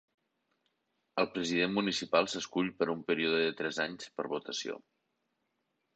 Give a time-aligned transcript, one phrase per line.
[1.23, 4.79] El president municipal s'escull per a un període de tres anys per votació.